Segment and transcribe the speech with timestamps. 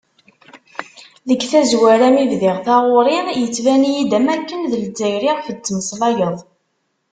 [1.27, 6.37] Deg tazwara mi bdiɣ taɣuri, yettban-iyi-d am wakken d Lzzayer i ɣef d-tettmeslayeḍ.